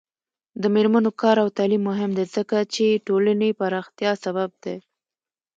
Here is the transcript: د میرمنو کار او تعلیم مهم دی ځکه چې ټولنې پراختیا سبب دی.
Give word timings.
د 0.61 0.63
میرمنو 0.75 1.11
کار 1.21 1.37
او 1.43 1.49
تعلیم 1.57 1.81
مهم 1.89 2.11
دی 2.17 2.25
ځکه 2.35 2.57
چې 2.73 3.01
ټولنې 3.07 3.49
پراختیا 3.59 4.11
سبب 4.23 4.49
دی. 4.63 4.75